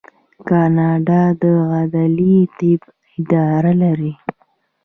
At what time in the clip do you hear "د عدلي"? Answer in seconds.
1.41-2.37